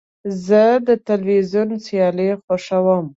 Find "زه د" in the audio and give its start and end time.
0.45-0.89